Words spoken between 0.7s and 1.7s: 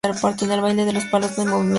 de palos, no hay movimientos de caderas.